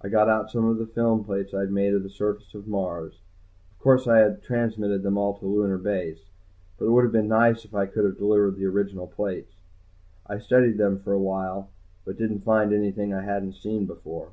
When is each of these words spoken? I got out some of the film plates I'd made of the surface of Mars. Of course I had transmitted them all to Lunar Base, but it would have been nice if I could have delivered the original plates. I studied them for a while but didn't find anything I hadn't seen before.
I 0.00 0.08
got 0.08 0.28
out 0.28 0.50
some 0.50 0.64
of 0.64 0.78
the 0.78 0.88
film 0.88 1.22
plates 1.22 1.54
I'd 1.54 1.70
made 1.70 1.94
of 1.94 2.02
the 2.02 2.10
surface 2.10 2.52
of 2.52 2.66
Mars. 2.66 3.20
Of 3.70 3.78
course 3.78 4.08
I 4.08 4.18
had 4.18 4.42
transmitted 4.42 5.04
them 5.04 5.16
all 5.16 5.38
to 5.38 5.46
Lunar 5.46 5.78
Base, 5.78 6.18
but 6.76 6.86
it 6.86 6.88
would 6.90 7.04
have 7.04 7.12
been 7.12 7.28
nice 7.28 7.64
if 7.64 7.72
I 7.72 7.86
could 7.86 8.04
have 8.04 8.18
delivered 8.18 8.56
the 8.56 8.64
original 8.66 9.06
plates. 9.06 9.52
I 10.26 10.40
studied 10.40 10.78
them 10.78 10.98
for 10.98 11.12
a 11.12 11.20
while 11.22 11.68
but 12.04 12.18
didn't 12.18 12.40
find 12.42 12.72
anything 12.72 13.14
I 13.14 13.22
hadn't 13.22 13.52
seen 13.54 13.86
before. 13.86 14.30